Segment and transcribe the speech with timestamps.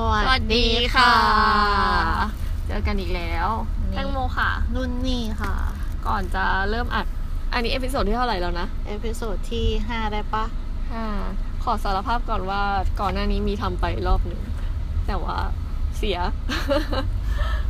[0.00, 1.12] วัสดีค่ะ
[2.66, 3.48] เจอกันอีกแล้ว
[3.90, 5.54] นี่แตงโมค่ะ นุ่นนี่ค่ะ
[6.06, 7.06] ก่อนจะเริ่มอัด
[7.52, 10.44] อันนี้ episode ที่เท่าไหร่แล้วนะ episode ที่ห้าได้ปะ
[10.94, 11.06] อ่า
[11.64, 12.62] ขอสารภาพก่อนว่า
[13.00, 14.40] ก่อนหน้านี้มีทำไปรอบหนึ่ง
[15.06, 15.36] แต่ว่า
[15.98, 16.18] เสีย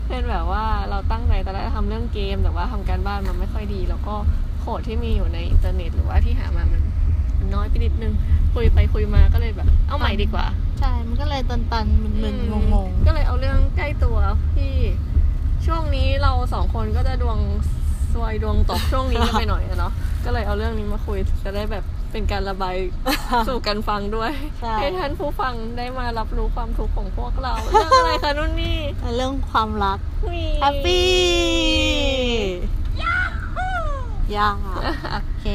[0.07, 4.15] เป็นแบบว่าเราตั้งใจตอนแรกจะทำเรื่องเกม แต่ว่าทำการบ้านมันไม่ค่อยดี แล้วก็
[4.61, 6.83] quote ที่มีอยู่ในอินเทอร์เน็ต หรือว่าที่หามามัน
[7.39, 8.15] มันน้อยไปนิดนึง
[8.55, 10.47] คุยไปคุยมาก็เลยแบบ เอาใหม่ดีกว่า
[10.83, 14.19] ใช่ มันก็เลยตันตันๆมึนๆงงงก็เลยเอาเรื่องใกล้ตัว
[14.57, 14.73] ที่
[15.67, 17.39] ช่วงนี้เราสองคนก็จะดวง
[18.13, 19.93] ซวยดวงตกช่วงนี้กันไปหน่อยอะเนาะ
[20.25, 22.77] ก็เลยเอาเรื่องนี้มาคุยจะได้แบบเป็นการระบาย
[23.49, 28.79] สู่กันฟังด้วยๆใช่ให้ท่านผู้ฟังได้มารับรู้ความทุกข์ของพวกเราเรื่องอะไรคะนุ่นนี่
[29.17, 29.99] เรื่องความรัก
[30.31, 31.07] มีแฮปปี้
[34.39, 34.57] ยาก
[35.13, 35.47] โอเค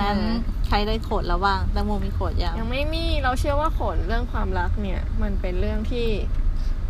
[0.00, 6.08] นั้นเออใครได้โขดแล้วบ้างแตงโมมีโขดยังยังไม่มีเราเชื่อว่าผลเรื่องความรักเนี่ย มันเป็นเรื่องที่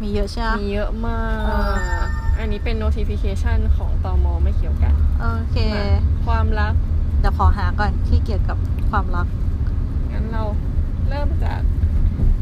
[0.02, 1.74] มีเยอะใช่ไหมมีเยอะมากเออ
[2.38, 5.58] อันนี้เป็น notification ของตอมไม่เกี่ยวกัน โอเค
[6.26, 6.74] ความรัก
[7.20, 8.58] เดี๋ยวขอหาก่อนที่เกี่ยวกับ
[8.90, 9.26] ความรัก
[10.12, 10.44] งั้นเรา
[11.08, 11.60] เริ่มจาก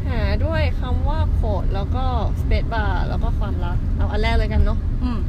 [0.07, 2.03] หาด้วยคำว่าโคดแล้วก็
[2.41, 5.19] space bar แล้วก็ความรัก เอาอันแรกเลยกันเนาะ อืม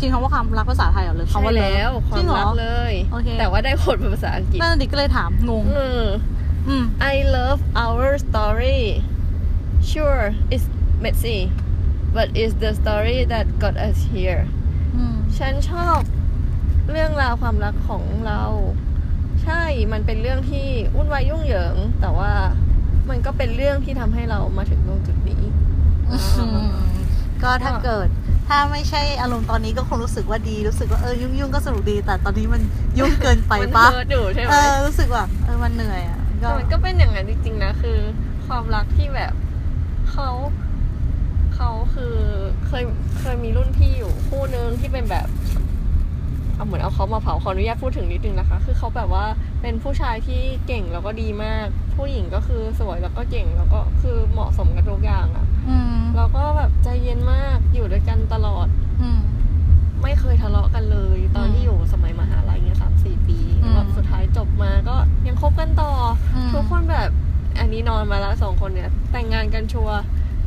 [0.00, 6.06] จริงคำว่าความรักภาษาไทยเหรอหรือคำว่าใช่เลิฟแล้วคจวาริมงเหรอรักเลยโอเคแต่ว่าได้โคดเป็นภาษาอังกฤษนั่นดิก็เลยถามงงเออ
[6.68, 8.82] อืม I love our story
[9.90, 10.66] sure it's
[11.04, 11.38] messy
[12.16, 14.42] but it's the story that got us here
[14.96, 15.98] อืมฉันชอบ
[16.90, 18.42] เรื่องราวความรักของเรา
[19.42, 22.32] ใช่มันเป็นเรื่องที่วุ่นวายยุ่งเหยิง แต่ว่า
[23.10, 25.42] มันก็เป็นเรื่องที่ทำให้เรามาถึงตรงจุดนี้
[26.10, 26.68] อืม
[27.42, 28.08] ก็ถ้าเกิด
[28.52, 32.62] ถ้าไม่ใช่อารมณ์ตอนนี้ก็คงรู้สึกว่าดี รู้สึกว่าเออยุ่งยุ่งๆก็สนุกดี แต่ตอนนี้มัน
[32.98, 37.98] ยุ่งเกินไปมันปะเฮิร์ตอยู่ใช่ไหมเออรู้สึกว่าเออมันเหนื่อยอะก็แต่มันก็เป็นอย่างนั้นจริงๆนะคือ
[38.46, 39.32] ความรักที่แบบ
[40.10, 40.28] เขา
[41.54, 42.14] เขาคือ
[42.66, 42.84] เคย
[43.20, 45.26] เคยมีรุ่นพี่อยู่คู่นึงที่เป็นแบบ
[46.60, 49.24] เอาเหมือนเอาเขามาเผาขออนุญาตพูดถึงนิดนึงนะคะ คือเขาแบบว่า
[49.62, 51.66] เป็นผู้ชายที่เก่งแล้วก็ดีมาก
[51.96, 58.66] ผู้หญิงก็คือสวยแล้วก็เก่งแล้วก็คือเหมาะสมกันทุกอย่างอะอืมเราก็แบบใจเย็นมากอยู่ด้วยกันตลอด
[59.02, 59.20] อืม
[60.02, 64.96] ไม่เคยทะเลาะกันเลย ตอนที่อยู่สมัยมหาลัยเนี่ยสามสี่ปีอืมแบบสุดท้ายจบมาก็
[65.26, 65.92] ยังคบกันต่อ
[66.34, 67.10] อมทุกคนแบบ
[67.58, 69.98] อันนี้นอนมาแล้วสองคนเนี่ย แต่งงานกันชัวร์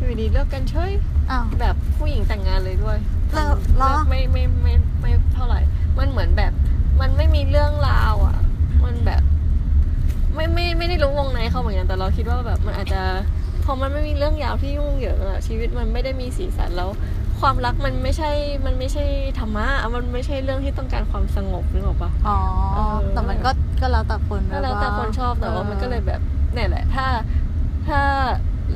[0.03, 0.91] อยู่ดีเลิกกันเฉย
[1.31, 2.97] อ้าว แบบผู้หญิงแต่งงานเลยด้วย
[3.33, 5.59] เลิกเหรอเลิกไม่ไม่ไม่ไม่ไม่เท่าไหร่
[5.97, 6.51] มันเหมือนแบบ
[7.01, 8.37] มันไม่มีเรื่องราวอะ
[8.83, 9.21] มันแบบ
[10.35, 13.01] ไม่ไม่ไม่ได้รู้วงในเขาเหมือนกันแต่เราคิดว่าแบบมันอาจจะ
[13.65, 16.89] พอมันไม่มีเรื่องยาวที่ยุ่งเหยิงอะชีวิตมันไม่ได้มีสีสันแล้ว
[17.41, 18.31] ความรักมันไม่ใช่
[18.65, 19.05] มันไม่ใช่
[19.39, 22.37] ธรรมะอะมันไม่ใช่เรื่องที่ต้องการความสงบนึกออกปะ อ๋อ
[22.75, 26.21] เออ แต่มันก็ก็แล้วแต่คนก็แล้วแต่บบาคนชอบแต่ว่ามันก็เลยแบบ
[26.53, 27.07] เนี่ยแหละ ถ้า
[27.87, 28.01] ถ้า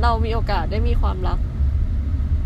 [0.02, 1.40] เรามีโอกาสได้มีความรัก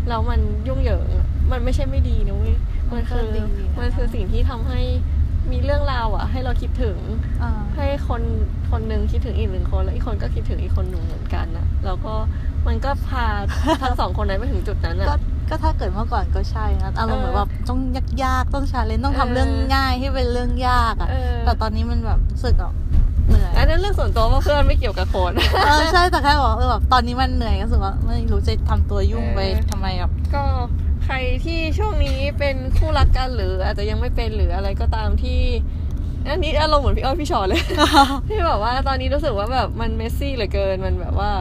[0.08, 2.56] แล้วมันยุ่งเหยิงอะมันไม่ใช่ไม่ดีนะเว้ย
[2.92, 3.48] มันคือดีะ
[3.78, 4.80] มันคือสิ่งที่ทำให้
[5.50, 6.96] มีเรื่องราวอะ ให้เราคิดถึง
[7.42, 8.22] อ่าให้คน
[8.70, 12.14] คนหนึ่งคิดถึงอีกหนึ่งคน แล้วอีกคนก็คิดถึงอีกคนหนึ่งเหมือนกันนะแล้วก็
[12.66, 13.26] มันก็พา
[13.82, 17.80] ทั้งสองคนนั้นไปถึงจุดนั้นก็อะก็ถ้าเกิดเมื่อก่อนก็ใช่นะอารมณ์เหมือนเออแบบต้อง
[18.24, 22.72] ยากๆต้องชาเลนต้องทำเรื่องเออง่ายให้เป็นเรื่องยากอะเออแต่ตอนนี้มันแบบรู้สึกแบบ
[23.32, 25.32] เหนื่อยอันนั้นเรื่องส่วนตัวว่าเพื่อนไม่เกี่ยวกับโคน
[25.64, 30.42] เออใช่แต่แค่บอกว่าเออแบบตอนนี้มันเหนื่อยก็รู้สึกว่าไม่รู้จะทำตัวยุ่งไปเออทำไมแบบก็
[31.04, 35.40] ใครที่ช่วงนี้เป็นคู่รักกันหรืออาจจะยังไม่เป็นหรืออะไรก็ตามที่
[36.28, 37.62] อันนี้อารมณ์เหมือนพี่อ้อยพี่ชอตเลย
[38.28, 41.32] ที่แบบว่าตอนนี้รู้สึกว่าแบบมันเมสซี่เหลือเกินมันแบบว่า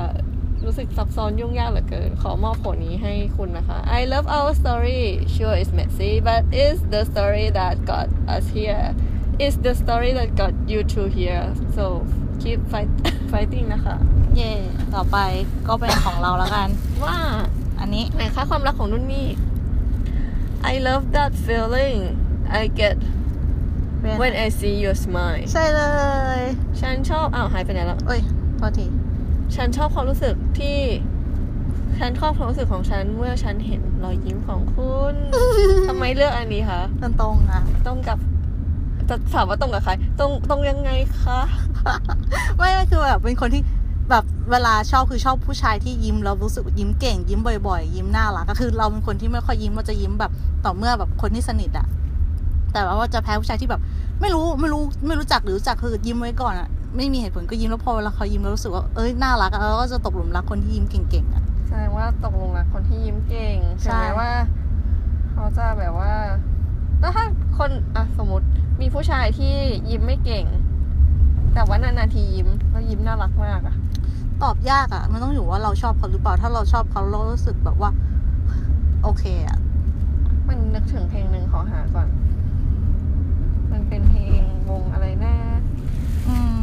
[0.66, 5.02] รู้สึกซับซ้อนยุ่งยากเหลือเกิน ขอมอบผลนี้ให้คุณนะคะ I love our story
[5.34, 8.88] sure it's messy but it's the story that got us here
[9.44, 11.84] it's the story that got you to here so
[12.42, 12.90] keep fight
[13.32, 13.96] fighting นะคะ
[14.36, 14.54] เย่
[14.96, 15.18] ต่อไป
[15.68, 16.68] ก็เป็นของเราแล้วกัน
[17.06, 17.18] ว่า
[17.80, 19.28] อันนี้ ไหนคะความรักของนุ่นนี่
[20.72, 22.00] I love that feeling
[22.60, 22.96] I get
[24.00, 25.82] เป็น when I see your smile ใช่เล
[26.40, 26.42] ย
[26.82, 28.22] ฉันชอบ อ้าว หายไปไหนแล้ว เอ้ย
[28.58, 28.86] โทษที
[29.56, 30.78] ฉันชอบความรู้สึกที่
[32.00, 35.16] ฉันชอบความรู้สึกของฉันเมื่อฉันเห็นรอยยิ้มของคุณ
[35.90, 38.18] ทำไมเลือกอันนี้คะ มันตรงอะ ตรงกับ
[39.12, 41.40] จะถามว่าตรงกับใครตรงตรงยังไงคะ
[42.58, 43.62] ไม่ไม่คือแบบเป็นคนที่
[44.10, 50.32] แบบเวลาชอบคือชอบผู้ชายที่ยิ้มเรารู้สึกยิ้มเก่ง ยิ้มบ่อยๆ ยิ้มน่ารักก็คือเราเป็นคนที่ไม่ค่อยยิ้มเราจะยิ้มแบบ
[50.66, 51.88] ต่อเมื่อแบบคนที่สนิทอะ
[52.74, 53.82] แต่ว่าจะแพ้ผู้ชายที่แบบ
[54.22, 56.68] ไม่รู้ไม่รู้ไม่รู้จักหรือรู้จักคือยิ้มไว้ก่อนอะ
[56.98, 64.32] ไม่มีเหตุผลก็ยิ้มแล้วพอเวลาเขายิ้มแล้วรู้สึกว่าเอ้ยน่ารักอะเราก็จะตกหลุมรักคนที่ยิ้มเก่งๆอะแสดงว่าตกลงรักคนที่ยิ้มเก่งใช่ถึงแม้ว่า
[65.32, 66.14] เขาจะแบบว่า
[67.00, 67.26] แล้วถ้า
[67.58, 68.48] คนอะสมมติ
[68.82, 69.54] มีผู้ชายที่
[69.90, 70.46] ยิ้มไม่เก่ง
[71.54, 73.76] แต่ว่านานๆทียิ้มแล้วยิ้มน่ารักมากอะ
[74.44, 77.92] ตอบยากอะ่ะมันต้องอยู่ว่าเราชอบเขาหรือเปล่า ถ้าเราชอบเขาเรารู้สึกแบบว่า
[79.04, 79.58] โอเคอะ่ะ
[80.48, 82.08] มันนึกถึงเพลงหนึ่งขอหาก่อน
[83.72, 85.36] มันเป็นเพลงวงอะไรนะ
[86.28, 86.56] อืม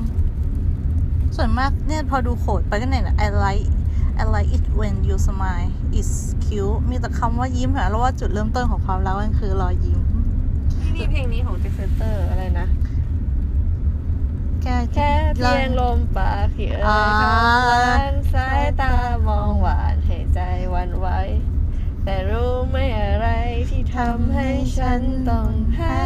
[1.37, 3.67] ส่วนมากเนี่ยพอดูโขดไปก็เนี่ยนะ I like
[4.21, 6.11] I like it when you smile is
[6.45, 9.98] cute มีแต่คำว่ายิ้มเหรอแล้วว่าจุดเริ่มต้นของความรักมันคือรอยยิ้ม
[10.99, 12.67] ที่นี่เพลงนี้ของเจ็ตเซ็ตเตอร์อะไรนะ
[14.63, 18.95] แค่แค่เพียงลมปากที่เอ่ยอ่าคำหวานสายตา
[19.29, 20.41] มองหวานให้ใจ
[20.71, 21.09] หวั่นไหว
[22.05, 23.29] แต่รู้ไหมอะไร
[23.71, 24.49] ที่ทำให้
[24.79, 25.99] ฉันต้องแพ้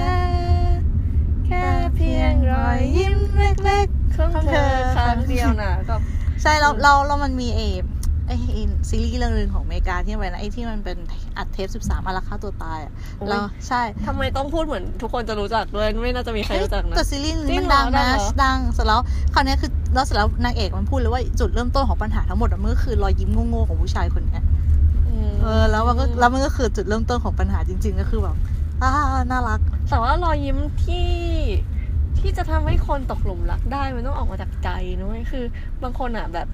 [1.47, 1.67] แค่
[1.97, 5.95] เพียงรอยยิ้มเล็กๆของเธอครั้งเดียวนะก็
[6.43, 7.61] ใช่แล้วเราเรามันมีเอ
[8.27, 10.99] ไอไอ้ซีรีส์เรื่องหนึงของอเมริกาที่มันเป็นไอที่มันเป็น
[11.37, 19.01] อัดเทปสิบสามอาราฆ่าตัวตายอะโอ้ย แล้วใช่ทำไมต้องพูดเหมือนทุกคนจะรู้จักด้วย ไม่น่าจะมีใครรู้จักนะ แต่ซีรีส์จรินี้งมันเหรอดังดันะงเหรอ ดังเสร็จแล้ว
[19.35, 24.43] คราวเนี้ยคือแล้วเสร็จแล้วนางเอกมันพูดเลยว่าจุดเริ่มต้นของปัญหาทั้งหมดอะมันก็คือรอยยิ้มโง่ๆของผู้ชายคนเนี้ย
[25.31, 28.37] มเออแล้วมันก็แล้วมันก็คือจุดเริ่มต้นของปัญหาจริง ๆ ก็คือแบบ
[28.83, 28.93] อ่า
[29.31, 31.09] น่ารัก แต่ว่ารอยยิ้มที่
[32.19, 34.69] ที่จะทำให้คนตกหลุมรักได้มันต้องออกมาจากใจ
[34.99, 35.45] นะเว้ยคือ
[35.83, 36.49] บางคนอะแบบ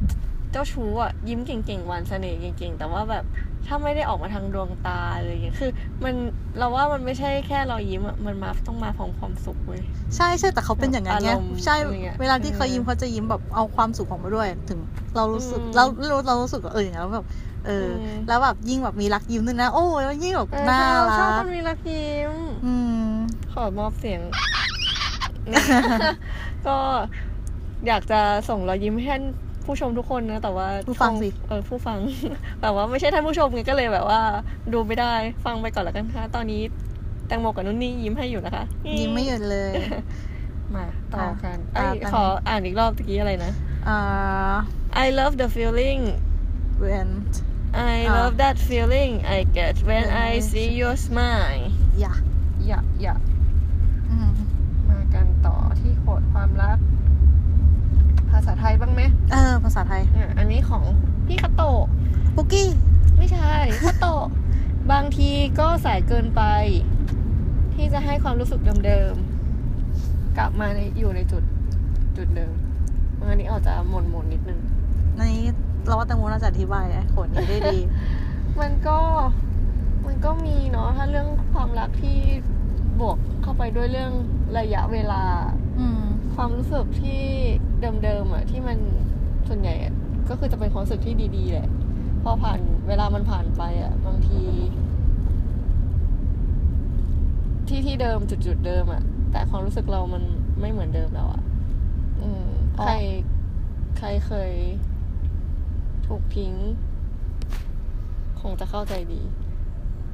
[0.53, 3.25] เจ้าชู้อะยิ้มเก่งๆหวานเสน่ห์เก่งๆ แต่ว่าแบบ
[3.67, 5.71] ถ้าไม่ได้ออกมาทางดวงตาอะไรอย่างเงี้ยคือ
[6.05, 6.15] มัน
[6.59, 9.83] เราว่ามันไม่ใช่แค่รอยยิ้มอะมันมาต้องมาพร้อมความสุขเว้ย
[10.17, 14.79] ใช่ใช่แต่เขาเป็นอย่างนั้นไงอารมณ์ใช่อะไรเงี้ยเวลาที่เขาเออยิ้มเขาจะยิ้มแบบเอาความสุขของมาด้วย ถึง
[15.17, 17.27] เรารู้สึกอืมเราเราเรารู้สึกว่าเอออย่างนั้นแล้วแบบ
[17.67, 22.33] เอออมแล้วแบบยิ่งแบบมีรักยิ้มด้วยนะโอ้ยแล้วยิ่งแบบเออน่าชอบรัชอบกคนมีรักยิ้ม
[22.65, 22.75] อื
[23.09, 23.13] ม
[23.53, 24.21] ขอมอบเสียง
[26.67, 26.77] ก็
[27.87, 29.23] อยากจะส่งรอยยิ้มให้ท่าน
[29.69, 31.99] ผู้ชมทุกคนนะแต่ว่าผู้ฟังสิเออผู้ฟัง
[32.61, 34.21] แต่ว่าไม่ใช่ท่านผู้ชมไงก็เลยแบบว่า
[34.73, 35.13] ดูไม่ได้
[35.45, 36.63] ฟังไปก่อนแล้วกันค่ะ ตอนนี้
[37.27, 38.65] แตงโมกับนุ่นนี่ยิ้มให้อยู่นะคะ
[38.99, 39.73] ยิ้มไม่หยุดเลย
[40.75, 40.85] มา
[41.15, 43.53] ต่อกันอะเอ้ยอะขออ่านอีกรอบตะกี้อะไรนะ
[43.89, 43.99] อ่า
[45.05, 46.03] I love the feeling
[46.83, 47.09] when
[47.93, 51.65] I อะ love that feeling I get when When I I see your smile
[52.01, 52.13] อย่า
[52.67, 53.15] อย่าอย่า
[54.11, 54.33] อืม
[54.89, 59.03] มากันต่อที่โขดความรักภาษาไทยบ้างไหม
[59.33, 60.83] เออ ภาษาไทย อะอันนี้ของ
[61.27, 61.85] พี่คาโตะ
[62.37, 62.69] ปุกกี้
[63.19, 63.53] ไม่ใช่
[63.85, 64.25] คาโตะ
[64.93, 65.31] บางที
[65.61, 66.43] ก็สายเกินไป
[67.75, 71.43] ที่จะให้ความรู้สึกเดิมๆกลับมาในอยู่ในจุด
[72.17, 72.55] จุดเดิม
[73.19, 74.61] อันนี้อาจจะหม่นหม่นๆนิดนึง
[75.17, 75.49] ในนี้
[75.87, 77.79] เราว่าแตงโมน่าจะอธิบายไอ้โขนนี้ได้ดี
[78.61, 78.99] มันก็
[80.07, 82.19] มันก็มีเนาะถ้าเรื่องความรักที่
[83.01, 84.13] บวกเข้าไปด้วยเรื่อง
[84.59, 85.23] ระยะเวลา
[85.57, 85.58] อืม
[86.41, 87.23] ความรู้สึกที่
[87.81, 88.79] เดิมๆอะที่มัน
[89.49, 89.95] ส่วนใหญ่อะ
[90.29, 91.69] ก็คือจะเป็นความรู้สึกที่ดีๆแหละ
[92.23, 94.43] พอผ่านเวลามันผ่านไปอะบางที
[97.69, 99.03] ที่ที่เดิมจุดๆเดิมอะ
[99.33, 100.23] แต่ความรู้สึกเรามัน
[100.61, 101.43] ไม่เหมือนเดิมแล้วอะ
[102.23, 102.47] อืม
[102.79, 102.95] อ๋อใคร
[103.99, 104.53] ใครเคย
[106.07, 106.55] ถูกทิ้ง
[108.41, 109.21] คงจะเข้าใจดี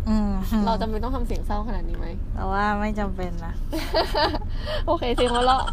[0.08, 0.32] อืม
[0.66, 3.54] เราจำเป็นต้องทำเสียงเศร้าขนาดนี้ไหม แต่ว่าไม่จำเป็นนะ
[4.86, 5.64] โอเคเสียงหัวเราะ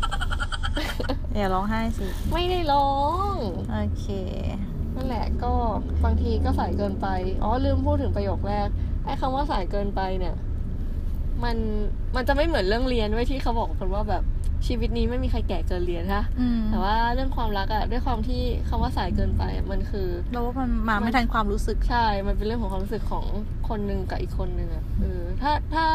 [1.35, 2.89] อย่าร้องไห้สิ ไม่ได้ร้อ
[3.33, 3.35] ง
[3.71, 4.07] โอเค
[4.95, 5.53] นั่นแหละก็
[6.03, 7.07] บางทีก็สายเกินไป
[7.43, 8.67] อ๋อลืมพูดถึงประโยคแรก
[9.05, 10.35] ไอ้คำว่าสายเกินไปเนี่ย
[11.43, 11.57] มัน
[12.15, 14.23] มันจะไม่เหมือนเรื่องเรียนเว้ยที่เขาบอกกันว่าแบบ
[14.67, 23.25] ชีวิตนี้ไม่มีใครแก่เกินเรียนฮะอืมแต่ว่าเรื่องความรักอะด้วยความที่คำว่าสายเกินไปอะมันคือเราว่ามันมาไม่ทันความรู้สึก ใช่ มันเป็นเรื่องของความรู้สึกของ
[23.69, 25.85] คนหนึ่งกับอีกคนหนึ่งอะเออ ถ้าถ้า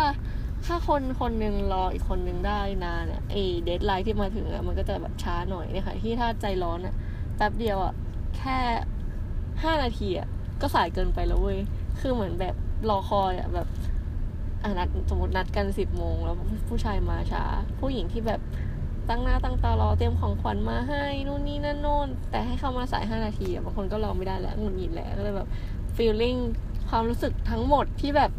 [0.66, 6.94] ถ้าคนคนหนึ่งรออีกคนหนึ่งได้นานอะไอ deadline ที่มาถึงอะมันก็จะแบบช้าหน่อยเนี่ยค่ะที่ถ้าใจร้อนอะ
[7.37, 7.94] แป๊บเดียวอะ
[8.37, 8.58] แค่
[9.62, 10.28] ห้านาทีอะ
[10.61, 11.58] ก็สายเกินไปแล้วเว้ย
[12.00, 12.54] คือเหมือนแบบ
[12.88, 13.66] รอคอยอะแบบ
[14.62, 16.37] อะนัดสมมตินัดกันสิบโมงแล้ว
[16.68, 17.44] ผู้ชายมาช้า
[17.80, 18.40] ผู้หญิงที่แบบ
[19.08, 25.49] ตั้งหน้าตั้งตารอเตรียมของขวัญมาให้นู่นนี่นั่นโน่น แต่ให้เข้ามาสายห้านาทีอะบางคนก็รอไม่ได้แล้วหงุดหงิดแล้วก็เลยแบบ
[25.96, 26.37] ฟีลลิ่ง
[26.88, 28.30] ความรู้สึกทั้งหมดที่แบบ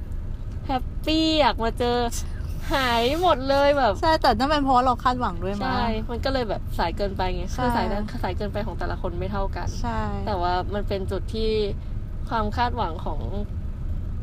[0.67, 1.97] แฮปปี้อยากมาเจอ
[2.73, 11.51] หายหมดเลยแบบ ใช่แต่นั่นเป็นเพราะเราคาดหวังด้วยมั้ใช่ยมันก็เลยแบบสายเกินไปไงใช่ คือสายนั้นสายเกินไปของแต่ละคนไม่เท่ากัน ใช่แต่ว่ามันเป็นจุดที่
[12.29, 13.19] ความคาดหวังของ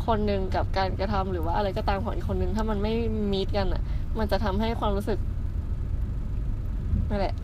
[0.07, 2.95] คนหนึ่งกับการกระทำหรือว่าอะไรก็ตามของอีกคนนึงถ้ามันไม่
[3.33, 3.83] มีดกันอะ
[4.19, 5.19] มันจะทำให้ความรู้สึก
[7.09, 7.35] นั่นแหละ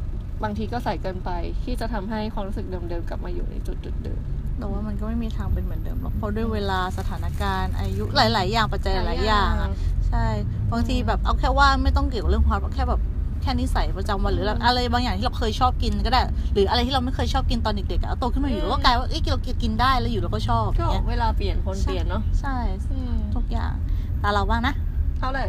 [0.42, 1.30] บางทีก็ใส่เกินไป
[1.64, 4.20] ที่จะทำให้ความรู้สึกเดิมๆกลับมาอยู่ในจุดจุดๆเดิม
[4.60, 9.70] แต่ว่ามันก็ไม่มีทางเป็นเหมือนเดิมหรอกเพราะด้วยเวลาสถานการณ์อายุหลาย ๆ อย่างปัจจัยหลายๆอย่างอะ
[10.08, 10.26] ใช่
[10.72, 13.00] บางทีแบบเอาแค่ว่าไม่ต้องเกี่ยวกับเรื่องความรักแค่แบบ
[13.42, 16.20] แค่นิสัยประจำวันหรือแบบอะไรบางอย่างที่เราเคยชอบกินก็ได้
[16.52, 22.56] หรืออะไรที่เราไม่เคยชอบกินตอนเด็กๆอะโตขึ้นมาอยู่แล้วก็กลายว่าเอ้ยเรากินได้แล้วอยู่เราก็ชอบอก็ย่างเงี้ยเวลาเปลี่ยนคนเปลี่ยนเนาะใช่
[22.92, 23.72] อืมทุกอย่าง
[24.20, 24.74] แต่เราบ้างนะ
[25.18, 25.48] เท่าเลย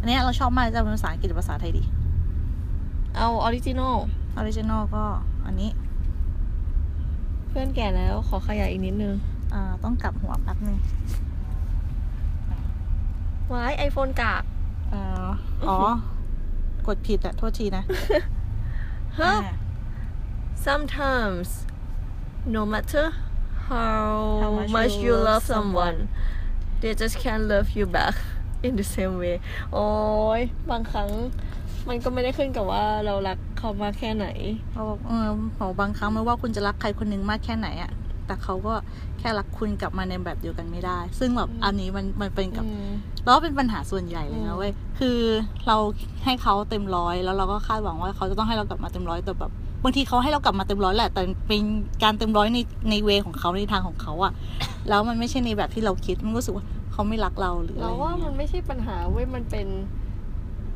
[0.00, 1.82] อันเนี้ยเราชอบมากจะเป็นภาษาอังกฤษหรือภาษาไทยดี
[3.16, 3.96] เอา original
[4.36, 5.04] original ก็
[5.46, 5.70] อันนี้
[7.50, 9.14] เพื่อนแก่แล้วขอขยายอีกนิดนึง
[9.54, 10.78] อ่า ต้องกลับหัวแป๊บนึง
[13.52, 14.42] ว้าย iPhone กาก
[14.92, 15.30] อ่า
[15.68, 15.78] อ๋อ
[16.86, 17.84] กดผิดอะโทษทีนะ
[19.20, 19.54] ฮะอ่า
[20.66, 21.48] sometimes
[22.56, 23.06] no matter
[23.68, 25.98] how, How much, much you you love love someone
[26.80, 28.14] they just can't love you back
[28.66, 29.36] in the same way
[29.72, 29.86] โอ้
[30.38, 30.40] ย
[30.70, 31.08] บางครั้ง
[31.88, 34.26] มันก็ไม่ได้ขึ้นกับว่าเรารัก เขามากแค่ไหน
[34.72, 37.90] เขาบอกเออบอกบางครั้งไม่ว่าคุณจะรักใครคนหนึ่งมากแค่ไหนอะ
[38.26, 38.74] แต่เขาก็
[39.18, 42.90] แค่รักคุณกลับมาในแบบเดียวกันไม่ได้ ซึ่งแบบอืมอันนี้มันมันเป็นกับอืม
[43.24, 45.18] แล้วเป็นปัญหาส่วนใหญ่เลยอืนะมเว้ยคือ
[45.66, 45.76] เรา
[46.24, 49.52] ให้เขาเต็มร้อยแล้วเราก็คาดหวังว่าเขาจะต้องให้เรากลับมาเต็มร้อยแต่แบบ
[49.82, 51.62] บางทีเขาให้เรากลับมาเต็มร้อยแหละ แต่เป็น
[52.02, 52.58] การเต็มร้อยใน
[52.90, 54.32] ในเวของเขาในทางของเขาอะ
[54.88, 59.66] แล้วมันไม่ใช่ในแบบที่เราคิดมันก็รู้สึกว่าเขาไม่รักเราหรืออะไรเราอย่างว่าเงี้มันยไม่ใช่ปัญหาเว้ยมันเป็น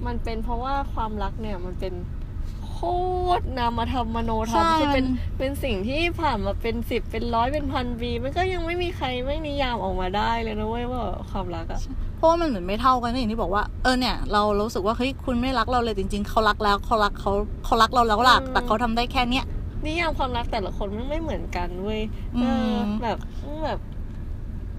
[0.06, 2.23] มันเป็นเพราะว่าความรักเนี่ยมันเป็นโค
[3.38, 11.80] ตรนามธรรมมโนธรรมใช่ คือเป็นมันเป็นสิ่งที่ผ่านมาเป็นสิบเป็นร้อยเป็นพันปี มันก็ยังไม่มีใครไม่นิยามออกมาได้เลยนะเว้ยว่าความรักอะ
[12.16, 17.32] เพราะว่ามันเหมือนไม่เท่ากันนะอย่างที่บอกว่าเออเนี่ยเรารู้สึกว่าเฮ้ยคุณไม่รักเราเลยจริง ๆเขารักแล้วเขารักเขา
[17.64, 19.44] เขารักเราแล้วล่ะแต่เขาทำได้แค่เนี้ย
[19.86, 22.00] นิยามความรักแต่ละคนมันไม่เหมือนกันเว้ย
[22.36, 23.18] อืมเออแบบ
[23.64, 23.80] แบบ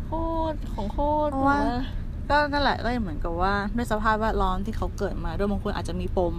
[0.06, 0.12] โค
[0.54, 1.82] ตรของโคตรเพราะว่า แบบ
[2.30, 6.36] ก็นั่นแหละก็เหมือนกับว่าด้วยสภาพแวดล้อมที่เขาเกิดมาด้วยบางคนอาจจะมีปม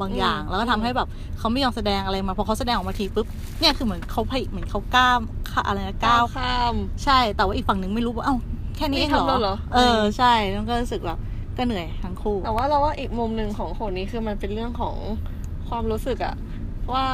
[0.00, 3.26] บางอย่าง แล้วก็ทำให้แบบเขาไม่ยอมแสดงอะไรมาพอเขาแสดงออกมาทีปุ๊บ
[3.60, 5.20] เนี่ยคือเหมือนเขาพยเหมือนเขากล้าม
[5.52, 6.74] ค่ะอะไรนะก้าก้าววข้าม
[7.04, 8.36] ใช่ แต่ว่าอีกฝั่งหนึ่งไม่รู้ว่าเอ้า
[8.76, 11.18] แค่นี้เองนี่ทำแล้วเหเหรรออเออใช่แล้วก็รู้สึกแบบ
[11.56, 14.96] ก็เหนื่อยทั้งคู่ แต่ว่าเราว่าอีกมุมหนึ่งของคนนี้คือมันเป็นเรื่องของ
[15.68, 16.34] ความรู้สึกอะ
[16.94, 17.06] ว่า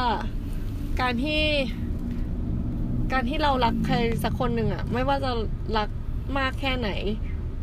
[1.01, 1.43] การที่
[3.13, 5.31] การที่เรารักใครสักคนหนึ่งอะไม่ว่าจะ
[5.77, 5.89] รัก
[6.37, 6.89] มากแค่ไหน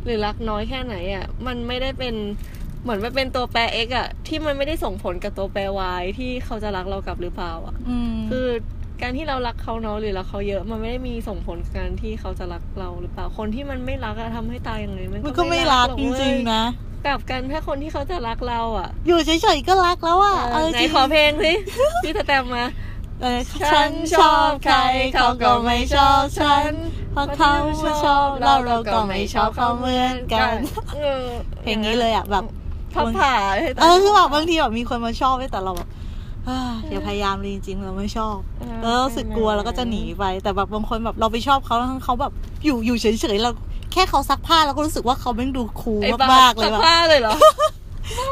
[0.05, 2.14] หรือรักน้อยแค่ไหนอะมันไม่ได้เป็น
[2.83, 5.61] เหมือนมันเป็นตัวแปร x อะที่มันไม่ได้ส่งผลกับตัวแปร
[6.01, 8.49] y ที่เขาจะรักเรากลับหรือเปล่าอะอืมคือ
[9.03, 16.65] การที่เรารักเขาเนาะหรือรักเขาเยอะมันไม่ได้มีส่งผลกับการที่เขาจะรักเราหรือเปล่าคนที่มันไม่รักอะทำให้ตายยังไงมันมันก็ไม่รักหอจเว้ยริงๆนะ
[17.07, 21.53] กลับกันถ้าคนที่เขาจะรักเราอะอยู่เฉยๆก็รักแล้วอะเอเอาอจไหนริงขอเพลงสิ
[22.05, 22.67] พี่สแตมมา
[23.23, 23.41] เออ
[23.73, 24.79] ฉันชอบใคร
[25.15, 26.73] เขาก็ไม่ชอบฉัน
[27.12, 30.55] เพราะเขาไม่ชอบเราเราก็ไม่ชอบเขาเหมือนกัน
[30.95, 31.27] เออ
[31.62, 32.45] เพลงนี้เลยอะแบบ
[32.97, 35.89] พับผ่าให้เออคือแบบบางทีแบบมีคนมาชอบแต่เราแบบ
[36.47, 38.37] เอ้ยอย่าพยายามเลยจริงๆเราไม่ชอบ
[38.81, 42.33] แล้วรู้สึกกลัวแล้วก็จะหนีไป แต่แบบบางคนแบบเราไปชอบเขาแล้วเขาแบบ
[42.65, 43.51] อยู่อยู่เฉยๆเรา
[43.93, 47.33] แค่เขาซักผ้าเราก็รู้สึกว่าเขาแม่งดูคูลไอ้บ้มากๆเลยซัแบบผ้าเลยเหรอ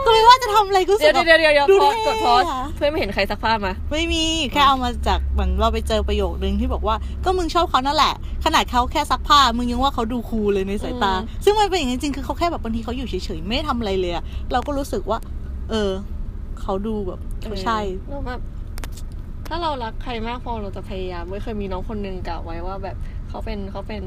[0.04, 15.18] ก็ไม่ว่าจะทำอะไรก็รู้สึเดี๋ยกวแบบเดี๋ยวเดี๋ยวเดี๋ยวดูพอเท่กดพออะเพื่อนไม่เห็นใครซักผ้ามา ไม่มีแค่เอามาจากเหมือนเราไปเจอประโยคนึงที่บอกว่าก็มึงชอบเขานั่นแหละ ขนาดเขาแค่ซักผ้ามึงยังว่าเขาดูคูลเลยในสายตา อืม ซึ่งมันเป็นอย่างนั้นจริงๆคือเขาแค่แบบบางทีเขาอยู่เฉยๆไม่ได้ทำอะไรเลยอะเราก็รู้สึกว่า
[15.70, 15.90] เออ
[16.60, 18.40] เขาดูแบบเขาใช่แล้วแบบ
[19.48, 22.96] ถ้าเรารักใครมากพอเราจะพยายามไม่เคยมีน้องคนหนึ่งกล่าวไว้ว่าแบบ
[23.28, 24.02] เขาเป็นเขาเป็น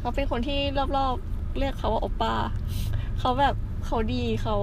[0.00, 0.58] เขาเป็นคนที่
[0.96, 2.34] รอบๆเรียกเขาว่าโอป้า
[3.20, 3.54] เขาแบบ
[3.86, 4.56] เขาดีเขา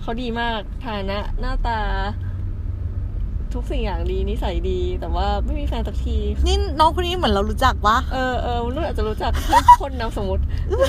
[0.00, 1.80] เขาดีมากฐานะหน้าตา
[3.54, 9.32] ทุกสิ่งอย่างดีนิสัยดี แต่ว่าไม่มีแฟนสักที นี่น้องคนนี้เหมือนเรารู้จักปะเออเออรุ่นอาจจะรู้จัก
[9.80, 10.42] คนนามสมมติ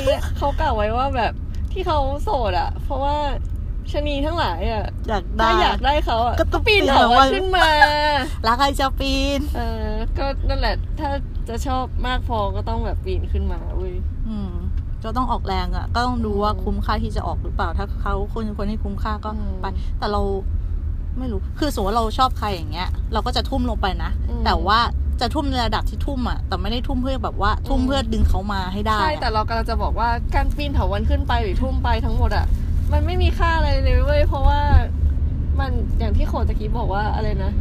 [0.06, 1.34] เนี่ยเขากล่าวไว้ว่าแบบ
[1.72, 3.16] ที่เขาโสดอะ เพราะว่า
[3.92, 7.68] ชะนีทั้งหลายอะอยากได้ถ้าอยากได้เขาอะก็ต้องปีนปีนเขาเขาขึ้นมา
[8.48, 11.10] รักใครจะปีน เออ ก็นั่นแหละ ถ้า
[11.50, 13.96] จะชอบมากพอก็ต้องแบบปีนขึ้นมาเว้ย
[14.30, 14.52] อืม
[15.04, 19.66] ก็ต้องออกแรงอะ่ะ ก็ต้องดูว่าอืมคุ้มค่าที่จะออกหรือเปล่า ถ้าเขาคนคนที่คุ้มค่าก็อืมไป
[20.00, 20.22] แต่เรา
[21.18, 24.80] ไม่รู้ คือสมมติว่าเราชอบใครอย่างเงี้ย เราก็จะทุ่มลงไปนะอืมแต่ว่า
[25.22, 32.46] จะทุ่มในระดับที่ทุ่มอะ่ะ แต่ไม่ได้ทุ่มเพื่อแบบว่าทุ่มอืมเพื่อดึงเขามาให้ได้ ใช่อะแต่เรากำลังจะบอกว่าการปีนเถาวันขึ้นไปหรือทุ่มไปทั้งหมดอะ
[32.92, 34.60] มันไม่มีค่าอะไรเลยเว้ย เพราะว่า
[35.60, 37.52] มันอย่างที่โคตะกี้บอกว่าอะไรนะ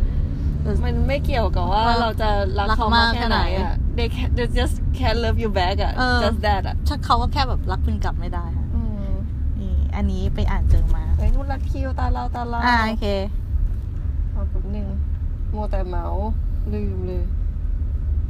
[0.62, 2.28] เออมันไม่เกี่ยวกับว่าว่าเราจะ
[2.59, 9.12] รักรักเขาเขามามากกแค่ไหนแค่ไหนอะ they can, they just can't love you back อะเออ just that อะถ้าเขาก็แค่แบบรักคุณกลับไม่ได้ค่ะอืม
[9.60, 13.06] นี่อันนี้ไปอ่านเจอมาไอ้ยนุ่นรัดคิวตาเราตาเราอ่าโอเค
[14.32, 14.86] เอาแป๊บนึง
[15.52, 16.28] โมวแต่เมาส์
[16.72, 17.24] ลืมเลย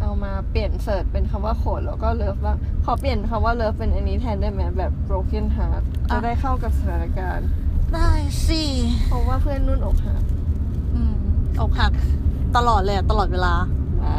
[0.00, 7.48] เอามาเปลี่ยนเสิร์ชเป็นคำว่าโขดแล้วก็เลิฟบ้างขอเปลี่ยนคำว่าเลิฟเป็นอันนี้แทนได้ไหมแบบ broken heart อะจะได้เข้ากับสถานการณ์
[7.94, 8.10] ได้
[8.46, 8.62] สิ
[9.06, 10.22] เพราะว่าเพื่อนนุ่นอกหัก
[10.94, 11.14] อืม
[11.60, 11.92] อกหัก
[12.56, 13.54] ตลอดเลยอะตลอดเวลา
[14.04, 14.16] อ่า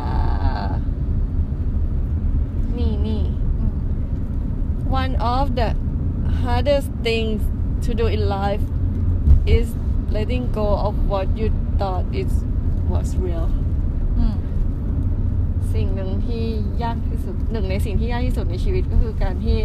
[2.78, 3.22] นี่นี่
[3.60, 3.74] อืม
[5.02, 5.76] one of the
[6.42, 7.42] hardest things
[7.86, 8.62] to do in life
[9.46, 9.68] is
[10.12, 12.28] letting go of what you thought it
[12.92, 13.50] was real
[14.20, 14.36] อืม
[15.74, 16.46] สิ่งหนึ่งที่
[16.84, 19.58] ยากที่สุดหนึ่งในสิ่งที่ยากที่สุดในชีวิตก็คือการที่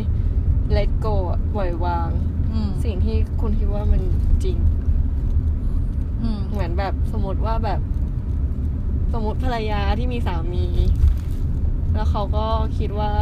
[0.77, 2.11] let go อะปล่อยวาง
[2.53, 4.03] อืมสิ่งที่คุณคิดว่ามัน
[4.45, 4.59] จริง
[6.23, 7.81] อืมเหมือนแบบสมมติว่าแบบ
[9.13, 10.67] สมมติภรรยาที่มีสามี
[11.95, 12.47] แล้วเขาก็
[12.79, 13.13] คิดว่า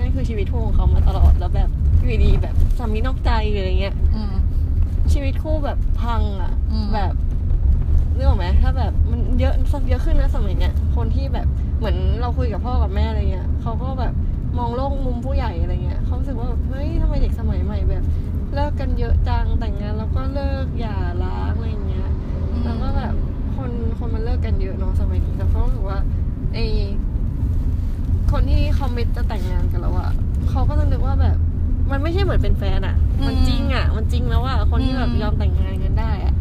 [0.00, 4.34] นั่นคือชีวิตคู่ของเขามาตลอดแล้วแบบอยู่ดีแบบสามีนอกใจหรืออะไรเงี้ยอืม
[5.12, 7.14] ชีวิตคู่แบบพังอะอืม แบบ
[8.16, 11.46] เรื่องไหมถ้าแบบมันเยอะสักเยอะขึ้นนะสมัยเนี้ยคนที่แบบ
[11.78, 14.12] เหมือนเราคุยกับพ่อกับแม่อะไรเงี้ยเขาก็แบบ
[14.58, 18.04] มองโลกมุมผู้ใหญ่อะไรเงี้ยเขารู้สึกว่าแบบเฮ้ยทำไมเด็กสมัยใหม่แบบ
[18.54, 22.08] เลิกกันเยอะจังแต่งงานแล้วก็เลิกหย่าร้างอะไรเงี้ย
[22.64, 23.14] แล้วก็แบบ
[23.56, 25.98] คนคนมันเลิกกันเยอะเนาะสมัยนี้แต่เขารู้สึกว่า
[26.54, 26.58] ไอ
[28.40, 30.10] คนที่คอมมิตจะแต่งงานกันแล้วอะ
[30.50, 31.36] เขาก็จะนึกว่าแบบ
[31.90, 36.34] มันไม่ใช่เหมือนเป็นแฟนอะมันจริงอะมันจริงแล้วอะคนที่แบบยอมแต่งงานกันได้อะ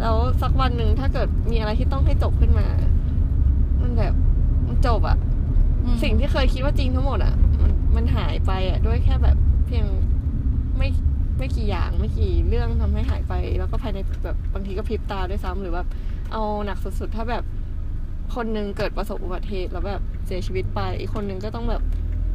[0.00, 2.66] แล้วสักวันหนึ่งถ้าเกิดมีอะไรที่ต้องให้จบขึ้นมา
[3.82, 4.14] มันแบบ
[4.66, 5.16] มันจบอะ
[5.84, 9.36] อืมสิ่งที่เคยคิดว่าจริงทั้งหมดอะมันมันหายไปอะด้วยแค่แบบ
[9.66, 9.86] เพียง
[10.78, 10.88] ไม่
[11.38, 15.88] ไม่กี่อย่างไม่กี่เรื่องทำให้หายไป แล้วก็ภายในแบบบางทีก็พริบตาด้วยซ้ำหรือแบบ
[16.32, 17.44] เอาหนักสุดๆถ้าแบบ
[18.34, 21.82] คนหนึ่งเกิดประสบอุบัติเหตุแล้วแบบเสียชีวิตไป อีกคนหนึ่งก็ต้องแบบ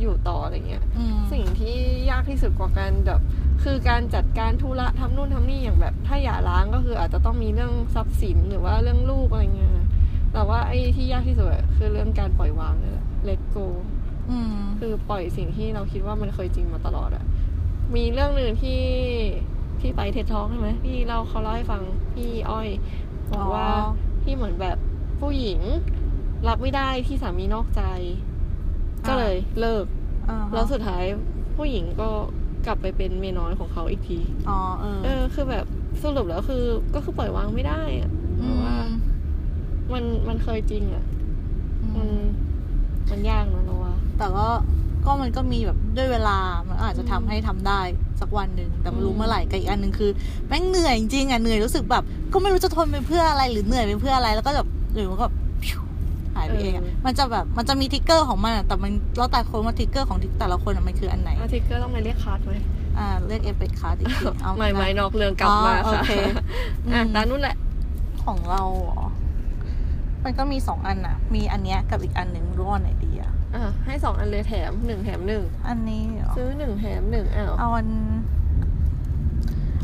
[0.02, 1.78] อยู่ต่ออะไรเงี้ยอืมสิ่งที่
[2.10, 3.22] ยากที่สุดกว่าการแบบ
[3.64, 9.72] คือการจัดการธุระทำนู่นทำนี่อย่างแบบ ถ้าอย่าล้างก็คืออาจจะต้องมีเรื่องทรัพย์สินหรือว่าเรื่องลูกอะไรเงี้ย
[10.34, 13.66] แต่ว่าไอ้ที่ยากที่สุดอะคือเรื่องการปล่อยวางนี่แหละ let go
[14.32, 17.26] อืมคือปล่อยสิ่งที่เราคิดว่ามันเคยจริงมาตลอดอะ
[17.96, 18.82] มีเรื่องหนึ่งที่
[19.82, 21.82] ที่ไปเท็ดท้องใช่ไหมที่เราเขาเล่าให้ฟัง
[22.14, 22.68] พี่อ้อย
[23.32, 23.92] บอกว่าอ๋อ
[24.24, 24.78] ที่เหมือนแบบ
[25.20, 25.60] ผู้หญิง
[26.48, 27.82] รับไม่ได้ที่สามีนอกใจ
[29.08, 29.86] ก็เลยเลิก
[30.30, 31.04] อ่าฮะแล้วสุดท้าย
[31.56, 32.10] ผู้หญิงก็
[32.66, 34.20] กลับไปเป็นเมียน้อยของเขาอีกที
[34.50, 35.66] อ๋อเออเออ คือแบบ
[36.04, 36.64] สรุปแล้วคือ
[36.96, 38.76] ก็คือปล่อยวางไม่ได้อะเพราะว่า
[39.94, 41.04] มันมันเคยจริงอะ
[41.82, 42.20] อืมันม
[43.12, 44.48] มันยากนะเราว่าแต่ก็
[45.06, 47.82] ก็มันก็มีแบบด้วยเวลา มันอาจจะทำให้ทำได้
[48.20, 50.12] สักวันหนึ่งแต่ไม่รู้อืมเมื่อไหร่กับอีกอันหนึ่งคือ
[50.48, 55.28] แม่งเหนื่อยจริงๆอะเหนื่อยรู้สึกแบบ ก็ไม่รู้จะทนไปเพื่ออะไรหรือเหนื่อยไปเพื่ออะไร แล้วก็แบบหรื อมันก็
[55.64, 55.80] พิว
[56.36, 62.54] หายไปเองอะมันจะแบบมันจะมีทริกเกอร์ของมันอะแต่มันแล้วแต่คนว่าทริกเกอร์ของแต่ละคนอะมันคืออันไหน อาทิตย์ก็ต้องไปเรียกคัสไหม
[62.98, 66.36] อ่าเรียกเอฟเฟกต์คาร์ดอีกทีเอาไม่ไม่นอกเรื่องกลับมาอ๋อโอค่ะเคอะ
[66.88, 67.56] อืมตานุ่นแหละ
[68.26, 69.08] ของเราเหรอ
[70.24, 77.88] มันก็มีสองอันอะ มีอันเนี้ยกับอีกอันหนึ่งรู้ว่าอันไหนดีอะอะให้สองอันเลยแถมหนึ่งแถมหนึ่ง อันนี้เหรอ ซื้อหนึ่งแถมหนึ่งอ้าว เอาอัน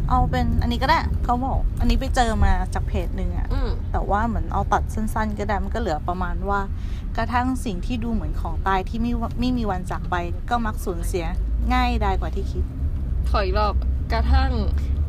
[0.10, 6.60] เอาเป็นอันนี้ก็ได้เขาบอก อันนี้ไปเจอมาจากเพจหนึ่งอะอืมแต่ว่าเหมือนเอาตัดสั้น ๆ ก็ได้มันก็เหลือประมาณว่า
[7.18, 10.16] กระทั่งสิ่งที่ดูเหมือนของตายที่ไม่ว่าไม่มีวันจากไป
[10.50, 11.26] ก็มักสูญเสีย
[11.74, 12.64] ง่ายได้กว่าที่คิด
[13.30, 13.74] ขออีกรอบ
[14.14, 14.52] กระทั่ง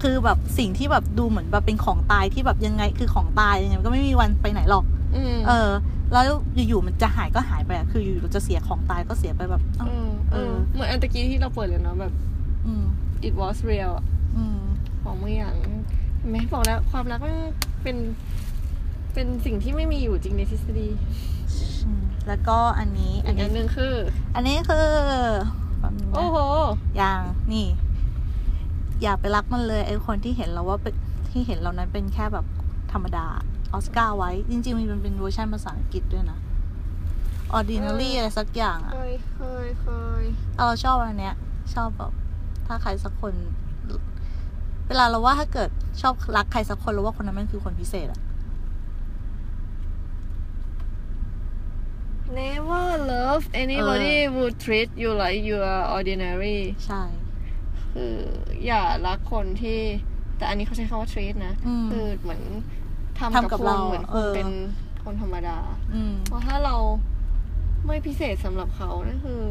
[0.03, 4.85] คือแบบสิ่งที่แบบดูเหมือนแบบเป็นของตายที่แบบยังไงคือของตายยังไงมันก็ไม่มีวันไปไหนหรอก
[5.17, 5.71] อืมเออ
[6.13, 6.25] แล้ว
[6.69, 12.13] อยู่ๆมันจะหายก็หายไปอะคืออยู่ๆเราจะเสียของตายก็เสียไปแบบเอ้าเออเออ เหมือนอันตะกี้ที่เราเปิดเลยเนาะแบบ
[12.67, 12.85] อืม
[13.27, 14.14] it was real อะอืม
[15.05, 15.55] ของบางอย่าง
[16.19, 17.37] เห็นไหมบอกแล้วความรักมัน
[17.83, 17.97] เป็น
[19.15, 20.89] เป็นสิ่งที่ไม่มีอยู่จริงในทฤษฎี
[21.87, 23.95] อืมแล้วก็อันนี้อีอันกอันี้ นหนึ่งคือ
[24.35, 24.89] อันนี้คือ
[25.81, 26.39] แป๊บนึงนะ โอ้โห
[26.97, 27.21] อย่าง
[27.53, 27.69] นี่
[29.03, 30.95] อย่าไปรักมันเลยไอ้คนที่เห็นเราว่าเป็น
[31.31, 32.47] ที่เห็นเรานั้นเป็นแค่แบบ
[32.93, 33.27] ธรรมดา
[33.73, 36.39] ออสการ์ไว้ จริงๆมันเป็นเวอร์ชันภาษาอังกฤษด้วยนะ
[37.57, 39.87] ordinary อะไรสักอย่างเคอะยเคยเค
[40.21, 40.23] ย
[40.57, 41.35] เราชอบอันเนี้ย
[41.75, 42.13] ชอบแบบ
[42.67, 43.35] ถ้าใครสักคน
[44.89, 45.71] เวลาเราว่าถ้าเกิด
[46.01, 48.21] ชอบรักใครสักคนเราว่าคนนั้นมันคือคนพิเศษอะ
[52.41, 57.03] never love anybody who treat you like you are ordinary ใช่
[57.93, 58.17] คือ
[58.67, 59.81] อย่ารักคนที่
[60.37, 62.43] แต่อันนี้เขาใช้คำว่า treat นะ อืม คือเหมือน
[63.19, 64.49] ทำทำกักับบคุณเราเหมือนเอคุณอเป็น
[65.05, 65.59] คนธรรมดา
[65.95, 66.77] อืม เพราะถ้าเรา
[67.87, 69.43] ไม่พิเศษสำหรับเขานั่นคือ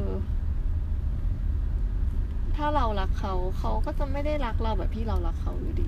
[2.55, 5.87] ถ้าเรารักเขาเขาก็จะไม่ได้รักเราแบบที่เรารักเขาอยู่ดี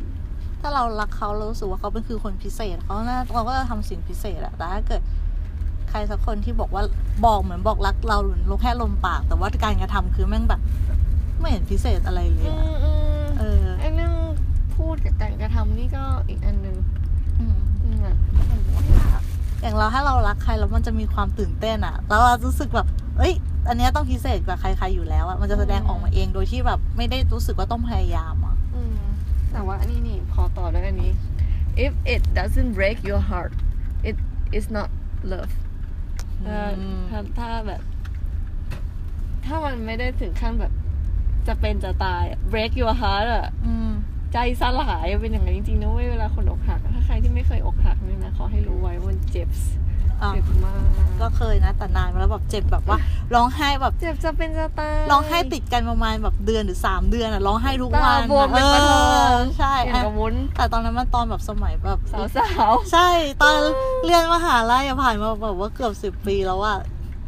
[0.62, 5.01] ถ้าเรารักเขาเรารู้สึกว่าเขาเป็นคือคนพิเศษเขาน่าเราก็จะทำสิ่งพิเศษอะแต่ถ้าเกิด
[5.89, 6.84] ใครสักคนที่บอกว่า
[7.25, 10.62] บอกเหมือนบอกรักเราหรือลงแค่ลมปาก แต่ว่าการกระทำคือแม่งแบบ
[11.39, 12.91] ไม่เห็นพิเศษอะไรเลยอือะมอื
[13.23, 14.13] มเออไอ้เรื่อง
[14.75, 16.78] พูดกับการกระทำนี่ก็อีกอันหนึ่ง
[17.39, 18.17] อืมอืมแบบ
[19.61, 22.87] อย่างเราถ้าเรารักใครแล้วมันจะมีความตื่นเต้นอะแล้วเรารู้สึกแบบ
[23.17, 23.33] เอ้ย
[23.67, 28.97] อันเนี้ยต้องพิเศษกว่าใครๆอยู่แล้วอะมันจะแสดงออกมาเองโดยที่แบบไม่ได้รู้สึกว่าต้องพยายามอะอืม
[29.51, 31.11] แต่ว่าอันนี้นี่ขอต่อด้วยอันนี้
[31.85, 33.53] if it doesn't break your heart
[34.09, 34.17] it
[34.57, 34.89] is not
[35.31, 35.53] love
[36.45, 37.81] ถ้าอืมถ้าถ้าแบบ
[39.45, 40.73] ถ้ามันไม่ได้ถึงขั้นแบบ
[41.47, 43.91] จะเป็นจะตายอะ break your heart อะอืม
[44.33, 49.49] ใจสลายเป็นอย่างนั้นจริงๆนะเว้ยเวลาคนอกหักอะถ้าใครที่ไม่เคยอกหักเนี่ยนะขอให้รู้ไว้ว่ามันเจ็บ
[50.21, 50.81] อะเจ็บมาก
[51.21, 52.97] ก็เคยนะแต่นานมาแล้วแบบเจ็บแบบว่า
[53.35, 58.99] ร้องไห้แบบเจ็บจะเป็นจะตายร้องไห้ติดกันประมาณแบบเดือนหรือสามเดือนอะร้องไห้ทุกวันตาบวมเป็นปลาทอ
[59.39, 63.09] งเใช่อย่างกับวุ้นแต่ตอนนั้นมันตอนแบบสมัยแบบสาวสาวใช่
[63.41, 63.55] ตอน
[64.05, 66.77] เรียนมหาลัยอะผ่านมาแบบว่าเกือบสิบปีแล้วอะ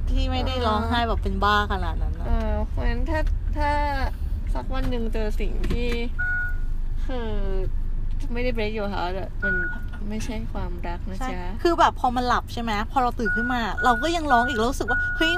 [0.10, 3.22] ที่ไม่ได้ร้องไห้แบบเป็นบ้าขนาดนั้นเออะอเพราะฉะนั้นถ้า
[3.58, 3.72] ถ้า
[4.54, 5.88] สักวันหนึ่งเจอสิ่งที่
[7.08, 7.28] คือ
[8.34, 9.56] ไม่ได้ break your heart อะมัน
[10.10, 15.32] ไม่ใช่ความรักนะใช่จ๊ะ คือแบบพอมันหลับใช่ไหมพอเราตื่นขึ้นมา เราก็ยังร้องอีกแล้วรู้สึกว่าเฮ้ย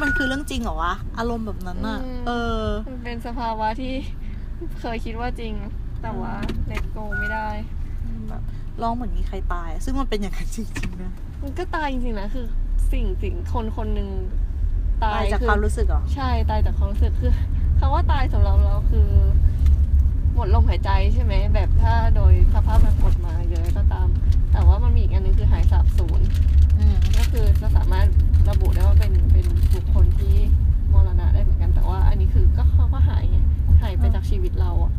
[0.00, 2.30] มันคือเรื่องจริงเหรอวะอารมณ์แบบนั้นอะเอ
[2.62, 3.92] อ มันเป็นสภาวะที่
[4.80, 5.52] เคยคิดว่าจริง
[6.02, 6.34] แต่ว่า
[6.70, 7.48] let go ไม่ได้
[8.28, 8.42] แบบ
[8.82, 12.46] ร้องเหมือนมีใครตายอะซึ่งมันเป็นอย่างนั้นจริงๆนะมันก็ตายจริงๆนะคือ
[12.92, 14.08] สิ่งสิ่งคนคนหนึ่ง
[15.02, 17.32] ตาตายยจากคือความรู้สึกเหรอ ใช่ตายจากความรู้สึกคือ
[17.78, 19.08] คำว่าตายสำหรับเราคือ
[20.34, 24.08] หมดลมหายใจใช่ไหมแบบถ้าโดยสภาพทางกฎหมายหรืออะไรก็ตาม
[24.52, 26.20] แต่ว่ามันมีอีกอันหนึงคือหายสาบสูญ
[26.78, 28.06] อืมก็คือจะสามารถ
[28.50, 30.34] ระบุได้ว่าเป็นเป็นบุคคลที่
[30.92, 33.38] มรณะได้เหมือนกันแต่ว่า อันนี้คือก็เขาก็หายไง
[33.82, 34.92] หายไปจากชีวิตเราอะ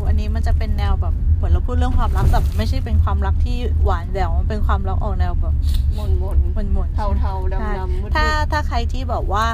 [0.00, 5.54] อืมโหอันนี้มันจะเป็นแนวแบบเหมือนเราพูดเรื่องความรักแต่ไม่ใช่เป็นความรักที่หวานแหววมันเป็นความรักออกแนวแบบ
[5.94, 9.46] หม่นหม่นหม่นหม่นๆเทาเทาๆดำดำมืดถ้าถ้าใครที่แบบว่า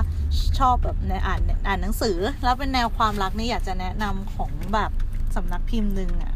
[0.59, 4.91] ชอบแบบในอ่านอ่านหนังสือ แล้วเป็นแนวความรักนี่อยากจะแนะนำของแบบ
[5.37, 6.35] สำนักพิมพ์หนึ่งอะ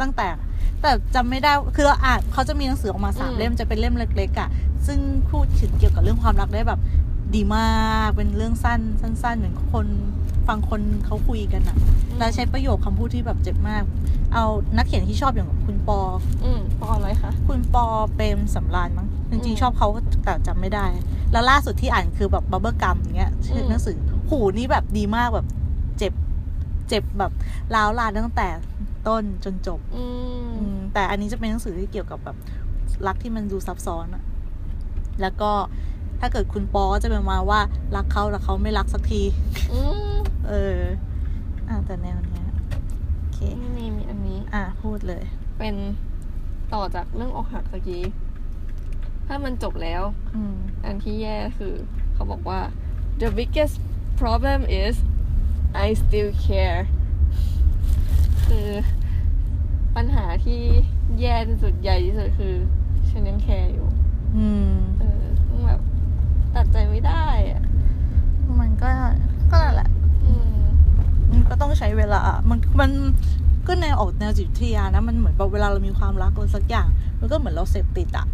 [0.00, 0.28] ตั้งแต่
[0.82, 4.48] แต่จำไม่ได้คือเราอ่านเขาจะมีหนังสือออกมาสามเล่มจะเป็นเล่มเล็กๆอะ
[4.86, 4.98] ซึ่ง
[5.30, 6.80] พูดถึงเกี่ยวกับเรื่องความรักได้แบบ
[7.34, 9.86] ดีมากเป็นเรื่องสั้นสั้นๆเหมือนคน
[10.48, 11.76] ฟังคนเขาคุยกันอะ
[12.18, 13.82] แล้วใช้ประโยคคำพูดที่แบบเจ็บมาก
[14.34, 14.44] เอา
[14.76, 16.00] นักเขียนที่ชอบอย่างคุณปอ
[16.44, 19.88] อืมปออะไรคะ คุณปอเปรมสำราญมั้งจอืริงมๆชอบเขา
[20.24, 20.84] แต่จำไม่ได้
[21.32, 23.96] แล้วล่าสุดที่อ่านคือแบบบับเบิลกัมเงี้ยชื่อม หนังสือ
[24.30, 25.46] หูนี่แบบดีมากแบบ
[25.98, 26.12] เจ็บ
[26.88, 27.32] เจ็บแบบ
[27.74, 28.48] ล้าวลานตั้งแต่
[29.08, 30.04] ต้นจนจบ อื
[30.44, 32.36] มอืมแต่อันนี้จะเป็นหนังสือที่เกี่ยวกับแบบ
[33.06, 34.22] รักที่มันดูซับซ้อนอะ
[35.20, 35.50] แล้วก็
[36.20, 37.60] ถ้าเกิดคุณปอก็จะเป็นมาว่า
[37.96, 39.22] รักเขาแต่เขาไม่รักสักที
[39.72, 40.11] อืม
[40.48, 40.80] เออ
[41.68, 42.46] อ่าแต่แนวเนี้ย
[43.18, 43.38] โอเค
[43.76, 45.24] นี่มีอันนี้ อะพูดเลย
[45.58, 45.74] เป็น
[46.74, 48.04] ต่อจากเรื่องอกหักตะกี้
[49.26, 50.02] ถ้ามันจบแล้ว
[50.34, 51.74] อืม อันที่แย่คือ
[52.14, 52.60] เขาบอกว่า
[53.20, 53.76] the biggest
[54.20, 54.94] problem is
[55.84, 56.80] I still care
[58.46, 58.68] คือ
[59.96, 60.62] ปัญหาที่
[61.20, 62.54] แย่ที่สุดใหญ่ที่สุดคือ
[63.10, 63.86] ฉันยังแคร์อยู่
[64.36, 65.80] อืม เออต้องแบบ
[66.54, 67.62] ตัดใจไม่ได้อะ
[68.60, 68.90] มันก็
[69.52, 69.81] ก็นั่นแหละอืมมัน
[71.52, 72.90] ก็ต้องใช้เวลา มันมัน
[73.68, 76.88] ก็แนวออกแนวจิตวิทยานะมันเหมือนแบบเวลาเรามีความรักอะไรสักอย่าง
[77.20, 78.26] มันก็เหมือนเราเสพติดอะ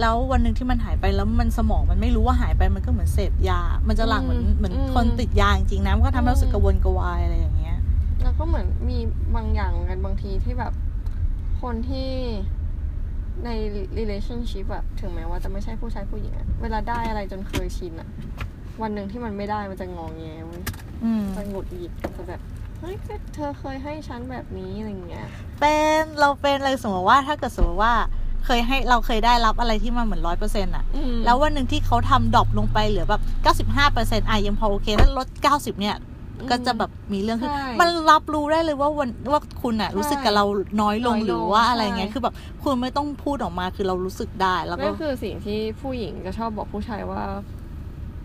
[0.00, 7.78] แล้ววันหนึ่งที่มันหายไปแล้วมันสมองมันไม่รู้ว่าหายไปมันก็เหมือนเสพยา มันจะหลั่งเหมือนเหมือนคนติดยาจริงๆนะมันก็ทำให้รู้สึกกระวนกระวายอะไรอย่างเงี้ย
[8.22, 8.98] แล้วก็เหมือนมี
[9.36, 10.72] บางอย่างกันบางทีที่แบบ
[11.62, 12.10] คนที่
[13.44, 13.50] ใน
[13.98, 18.08] relationship อะถึงแม้ว่าจะไม่ใช่ผู้ชายผู้หญิงอะเวลาได้อะไรจนเคยชินอะ
[18.82, 20.62] วันหนึ่งที่มันไม่ได้มันจะงองแงเว้ย
[21.04, 22.40] อืมจะหงุดหงิดจะแบบ
[22.80, 25.26] เฮ้ยก็เธอเคยให้ฉันแบบนี้อะไรเงี้ย
[25.60, 27.94] เป็นเราเป็นเลยสมมติว่าถ้าเกิดสมมติว่า
[28.44, 35.96] เคยให้เราเคยได้รับอะไรที่มันเหมือนร้อยเปอร์เซ็นต์อะอืมแล้ววันหนึ่งที่เขาทำดรอปลงไปเหลือแบบเก้าสิบห้าเปอร์เซ็นต์อะยังพอโอเคถ้าลดเก้าสิบเนี่ย
[36.50, 40.44] ก็จะแบบมีเรื่องขึ้นใช่มันรับรู้ได้เลยว่าวันว่าคุณอะรู้สึกกับเรา
[40.80, 47.22] น้อยลงน้อยลงหรือว่าอะไรเงี้ยใช่คือแบบคุณไม่ต้องพูดออกมาคือเรารู้สึกได้แล้วก็นั่นคือสิ่งที่ผู้หญิงจะชอบบอกผู้ชายว่า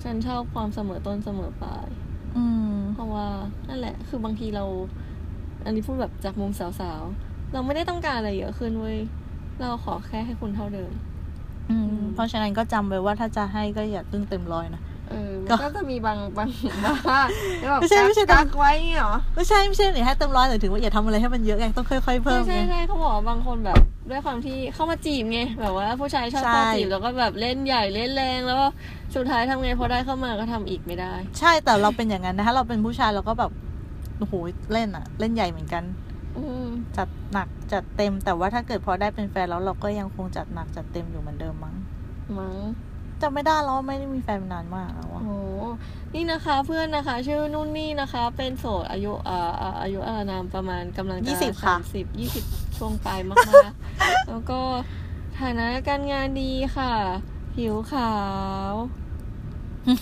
[0.03, 1.87] ฉันชอบความเสมอต้นเสมอปลาย
[2.35, 3.27] อืมเพราะว่า
[3.69, 4.65] นั่นแหละ คือบางทีเรา
[5.65, 8.97] อันนี้พูดแบบจากมุมสาวๆ เราไม่ได้ต้องการอะไรเยอะขึ้นเว้ย
[9.61, 10.91] เราขอแค่ให้คุณเท่าเดิม
[11.69, 16.49] อืมอืมเพราะฉะนั้นก็จำไว้ว่าถ้าจะให้ก็อย่าตึงเต็มร้อยนะ เออก็มันก็จะมีบางบาง
[16.85, 17.21] บางว่า
[17.71, 23.77] แบบไม่ใช่ไม่ใช่กักไว้เหรอไม่ใช่ไม่ใช่หรือให้เต็มร้อยแต่ถึงว่าอย่าทำอะไรให้มันเยอะไงต้องค่อยๆเพิ่ใช่มใช่ไงใช่เขาบอกว่าบางคนแบบ
[24.09, 28.67] ด้วยความที่เข้ามาจีบไงแบบว่าผู้ชายชอบใช่เข้าจีบแล้วก็แบบเล่นใหญ่เล่นแรงแล้วก็
[29.15, 33.51] สุดท้ายทำไงพอได้เข้ามาก็ทำอีกไม่ได้ ใช่แต่เราเป็นอย่างนั้นนะถ้าเราเป็นผู้ชายเราก็แบบ
[34.19, 34.33] โอ้โห
[34.73, 35.83] เล่นอะเล่นใหญ่เหมือนกัน
[36.37, 41.75] อืมจัดหนักจัดเต็มแต่ว่าถ้าเกิดพอได้เป็นแฟนแล้วเราก็ยังคงจัดหนักจัดเต็มอยู่เหมือนเดิมมั้ง
[42.37, 42.55] มั้ง
[43.23, 45.37] จำไม่ได้แล้วว่าไม่ได้มีแฟนมานานมากแล้วอะโอ้
[46.13, 52.43] นี่นะคะเพื่อนนะคะ ชื่อนุ่นนี่นะคะ เป็นโสดอายุอ่าอ่าอายุอานามประมาณกำลังจะยี่สิบค่ะ สามสิบยี่สิบ
[52.77, 54.59] ช่วงปลายมากๆ แล้วก็
[55.39, 56.93] ฐานะการงานดีค่ะ
[57.55, 58.13] ผิวขา
[58.71, 58.73] ว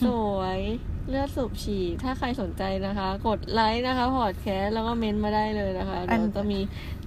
[0.05, 0.59] สวย
[1.09, 6.59] เลือดสูบฉี่ถ้าใครสนใจนะคะ กดไลค์นะคะพอดแคสต์แล้วก็เมนต์มาได้เลยนะคะเดี๋ยวจะมี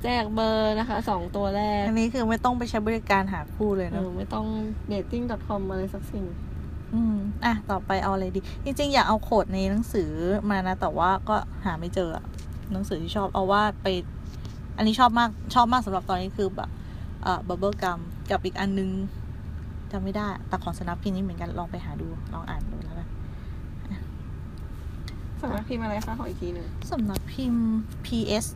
[0.02, 4.46] แจกเบอร์นะคะสองตัวแรกอันนี้คือไม่ต้องไปใช้บริการหาคู่เลยเอเนอะอไม่ต้อง
[4.92, 6.24] dating.com อะไรสักสิ่ง
[6.94, 10.10] อืมอะต่อไปเอาอะไรดี จริงๆ อยากเอาโคดในหนังสือ
[10.50, 12.24] มานะ แต่ว่าก็หาไม่เจออะ
[12.72, 13.86] หนังสือที่ชอบเอาว่าไป
[14.76, 16.70] อันนี้ชอบมากชอบมากสำหรับตอนนี้คือแบบ
[17.22, 18.90] เอ่อบับเบิลกัมกับอีกอันนึง
[19.92, 23.01] จำไม่ได้แต่ของสำนักพิมพ์นี้เหมือนกันลองไปหาดูลองอ่านดูแล้วกัน
[25.42, 27.66] สำนักพิมพ์อะไรคะขออีกทีหนึ่งสำนักพิมพ์
[28.06, 28.46] PS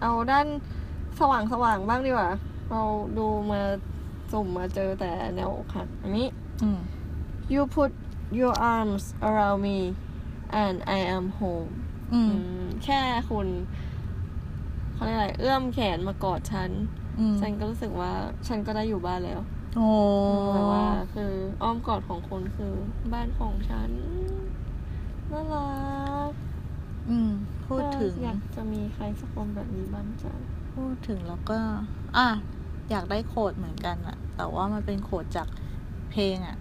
[0.00, 0.46] เอาด้าน
[1.20, 2.30] สว่างสว่างๆบ้างดีกว่า
[2.70, 2.82] เรา
[3.18, 3.60] ดูมา
[4.32, 6.28] สุ่มมาเจอแต่แนวอกหักอันนี้
[6.62, 6.78] อืม
[7.52, 7.90] you put
[8.40, 9.78] your arms around me
[10.62, 11.72] and I am home
[12.12, 13.46] อืม อืมแค่คุณ
[14.94, 16.70] เขาเรียกอะไร เอื้อมแขนมากอดฉัน
[17.18, 18.12] อืมฉันก็รู้สึกว่า
[18.48, 19.40] ฉันก็ได้อยู่บ้านแล้ว
[19.76, 19.88] โอ้
[20.54, 21.32] แต่ว่า คือ
[21.62, 22.72] อ้อมกอดของคุณคือ
[23.12, 23.90] บ้านของฉัน
[25.32, 26.32] น่ารัก
[27.08, 27.30] อืม
[27.66, 30.38] พูดถึง อยากจะมีใครสักคนแบบนี้บ้างจัง
[30.74, 31.58] พูดถึงแล้วก็
[32.16, 32.28] อะ
[32.90, 35.48] อยากได้โคดเหมือนกันอะแต่ว่ามันเป็นโคดจาก
[36.10, 36.56] เพลงอะ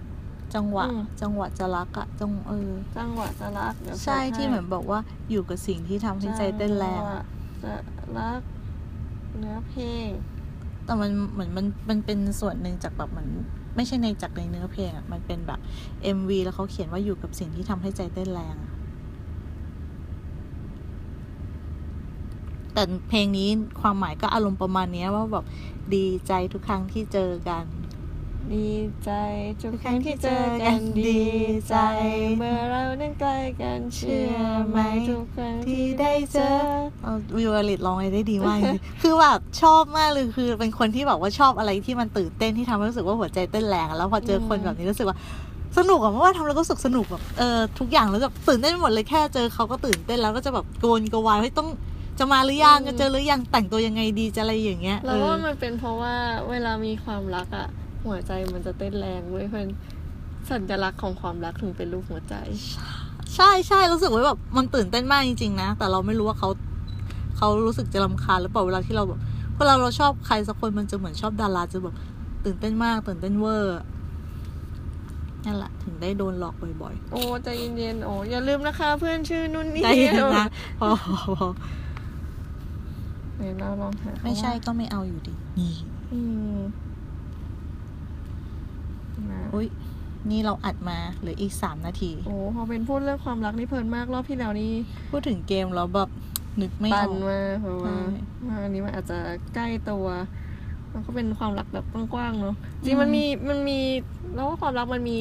[0.53, 0.85] จังหวะ
[1.21, 7.23] จังหวะจะรักอะจังเออ จังหวะจะรักเดี๋ยวใช่เปิดที่เหมือนบอกว่าอยู่กับสิ่งที่ทำให้ใจเต้นแรงจังหอะวะ
[7.63, 7.73] จะ
[8.17, 8.41] รัก
[9.37, 10.09] เนื้อเพลง
[10.85, 13.29] แต่มันเหมือนมันมันเป็นส่วนหนึ่งจากแบบเหมือน
[13.75, 15.59] ไม่ใช่ในจากในเนื้อเพลงอะมันเป็นแบบ
[16.17, 18.73] MV แล้วเขาเขียนว่าอยู่กับสิ่งที่ทำให้ใจเต้นแรงอะ
[22.73, 23.49] แต่เพลงนี้
[23.81, 25.45] ความหมายก็อารมณ์ประมาณนี้ว่าแบบ
[25.95, 27.65] ดีใจทุกครั้งที่เจอกัน
[28.53, 28.69] ดี
[29.03, 29.11] ใจ
[29.61, 31.23] ทุกครั้งที่เจอกันดี
[31.69, 31.75] ใจ
[32.37, 34.33] เมื่อเรานั้นใกล้กันเชื่อ
[34.69, 36.55] ไหมทุกครั้งที่ได้เจอ
[37.03, 45.17] เอาวิวอลิตร้องไว้ได้ดีมากจริงๆคือแบบชอบมากเลยคือเป็นคนที่แบบว่าชอบอะไรที่มันตื่นเต้นที่ทำให้รู้สึกว่าหัวใจเต้นแรงอะแล้วพอเจอคนแบบนี้รู้สึกว่า
[45.77, 51.69] สนุกอะเพราะว่าทำแล้วก็รู้สึกสนุกแบบเออทุกอย่างแล้วแบบตื่นเต้นไปหมดเลยแค่เจอเขาก็ตื่นเต้นแล้วก็จะแบบโกนกระวายเฮ้ยต้อง
[52.19, 56.15] จะมาหรือยังอืมจะเจอหรือยังแต่งตัวยังไงดีจะอะไรอย่างเงี้ยแล้วเออว่ามันเป็นเพราะว่า
[56.49, 57.67] เวลามีความรักอะ
[58.05, 59.67] หัวใจมันจะเต้นแรงเว้ยเพื่อน
[60.51, 62.35] สัญลักษณ์ของความรักถึงเป็นรูปหัวใจ
[63.35, 66.49] ใช่ใช่รู้สึกว่าแบบมันตื่นเต้นมากจริงๆนะ แต่เราไม่รู้ว่าเขา
[67.37, 69.19] เขารู้สึกจะรำคาญหรือเปล่าเวลาที่เราแบบ
[69.57, 71.95] เวลาเราชอบใครสักคนมันจะเหมือนชอบดาราจะแบบ
[72.45, 73.79] ตื่นเต้นมาก ตื่นเต้นเวอร์
[75.45, 80.45] นั่นแหละถึงได้โดนหลอกบ่อยโอ้ใจเย็นๆโอ้อย่าลืมนะคะ เพื่อนชื่อนุ่นๆนี่ใจเย็นนะ
[80.79, 81.47] พอพอพอ
[83.37, 85.73] เดี๋ยวเราลองหาไม่ใช่ก็ไม่เอาอยู่ดีนี่
[86.11, 86.19] อื
[86.57, 86.90] มนะ
[89.53, 89.67] อุ้ย
[90.31, 94.71] นี่เราอัดมาเหลืออีกสามนาที โอ้พอเป็นพูดเรื่องความรักนี่เพลินมากรอบที่แล้วนี่
[95.11, 96.09] พูดถึงเกมแล้วแบบ
[96.61, 97.97] นึกไม่อปัอนกมาเพราะว่าใช่
[98.47, 99.19] ว่าอันนี้มันอาจจะ
[99.55, 100.05] ใกล้ตัว
[100.93, 103.79] มันก็เป็นความรักแบบกว้างๆเนาะจริอืงมมันมีมันมี
[104.33, 105.19] แล้วว่าความรักมันมี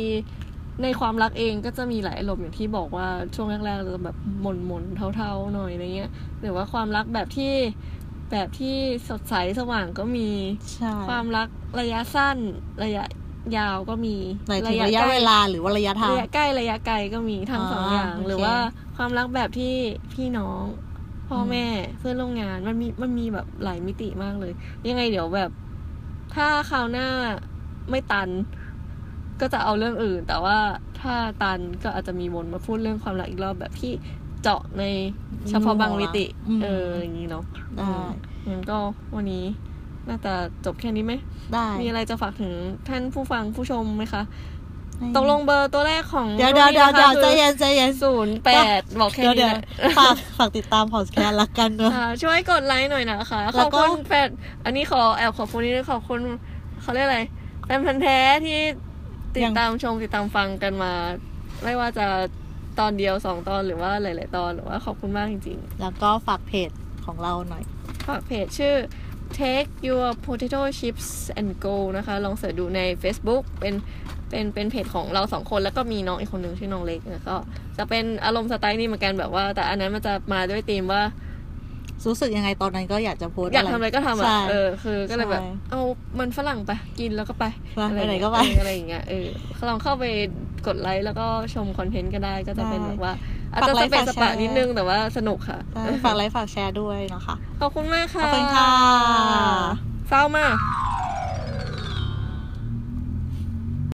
[0.82, 7.52] ในความรักเองก็จะมีหลายอารมณ์อย่างที่บอกว่าช่วงแรกๆเราจะแบบหม่นหม่นๆเทาๆหน่อยอะไรเงี้ยหรือว่าความรักแบบที่
[8.30, 8.76] แบบที่
[9.08, 10.28] สดใสสว่างก็มี
[10.74, 11.48] ใช่ความรัก
[11.80, 12.36] ระยะสั้น
[12.84, 13.04] ระยะ
[13.56, 14.16] ยาวก็มี
[14.48, 18.54] หมายถึงระยะใกเวลาหรือว่าระยะทางระยะใกล้ระยะไกลก็มีทั้งอ่าสองอย่างโอเคหรือว่า
[18.96, 19.74] ความรักแบบที่
[20.12, 20.62] พี่น้อง
[21.28, 21.66] พ่ออมแม่
[21.98, 24.52] เพื่อนร่วมงานมันมีมันมีแบบหลายมิติมากเลย
[24.88, 25.50] ยังไงเดี๋ยวแบบ
[26.34, 27.08] ถ้าคราวหน้า
[27.90, 28.28] ไม่ตัน
[29.40, 30.58] ก็จะเอาเรื่องอื่น แต่ว่า
[31.00, 33.92] ถ้าตันก็อาจจะมีวนมาพูดเรื่องความรักอีกรอบแบบที่
[34.42, 34.84] เจาะใน
[35.48, 37.44] เฉพาะบางมิติอืมเอออย่างนี้เนาะ
[37.76, 37.90] ได้
[38.48, 38.78] งั้นก็
[39.14, 39.44] วันนี้
[40.08, 40.34] น่าจะ
[40.64, 41.12] จบแค่นี้ไหม
[41.52, 42.52] ได้มีอะไรจะฝากถึง
[42.88, 44.22] ท่านผู้ฟังผู้ชมไหมคะ
[45.16, 49.62] ตกลงเบอร์ตัวแรกของเดี๋ยวเดี๋ยวเดี๋ยวเดี๋ยวใจเย็นใจเย็นศูนย์แปดบอกแค่เดี๋ยวนี้เดี๋ยวนะ
[49.98, 54.28] ฝากฝากติดตามพอดแคสต์ละกันเนอะค่ะช่วยกดไลค์หน่อยนะคะแล้ขวอบก็คุณแฟน
[54.64, 56.20] อันนี้ขอแอบขอบคุณนิดนึงขอบคุณ
[56.82, 57.20] เขาเรียกอะไร
[57.64, 58.60] แฟนพันธ์แท้ที่
[59.36, 60.92] ติดตามชมติดตามฟังกันมา
[61.64, 62.06] ไม่ว่าจะ
[62.78, 66.70] ตอนเดียวสองตอนหรือว่าหลาย ๆ ตอนหรือว่าขอบคุณมากจริงแล้วก็ฝากเพจ
[67.06, 68.74] ของเราหน่อยๆฝากเพจชื่อ
[69.38, 73.74] take your potato chips and go นะคะ ลองเสิร์ชดูใน Facebook เป็น
[74.30, 77.36] เป็นเป็นเพจของเราสองคนแล้วก็มีน้องอีกคนหนึ่งชื่อน้องเล็กนะก็
[77.76, 81.02] จะเป็นอารมณ์สไตล์นี้เหมือนกันแบบว่า แต่อันนั้นมันจะมาด้วยธีมว่า
[82.08, 85.80] รู้สึกยังไงตอนนั้นก็อยากจะโพสต์อยากทำอะไรก็ทำอะใช่เออคือก็เลยแบบใช่เอา
[86.18, 87.44] มันฝรั่งไปกินแล้วก็ไป
[87.76, 89.26] ไปอะรไหนเงี้ยก็ไปเอออะไรอย่างเงี้ยเออ
[89.68, 90.04] ลองเข้าไป
[90.66, 93.14] กดไลค์แล้วก็ชมคอนเทนต์ก็ได้ก็จะเป็นได้แบบว่า
[93.52, 98.70] อาจฝากจะไลสค์เปซฝากสปะแชร์นิดนึงแต่ว่าสนุกค่ะใช่ฝากไลค์ฝากแชร์ด้วยนะคะ ขอบคุณมากขอค่ะบคุณค่ะ
[100.08, 100.54] เศร้ามาก